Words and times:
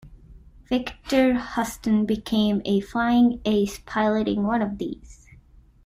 Victor 0.65 1.35
Huston 1.35 2.07
became 2.07 2.63
a 2.65 2.79
flying 2.79 3.39
ace 3.45 3.77
piloting 3.85 4.41
one 4.41 4.63
of 4.63 4.79
these. 4.79 5.27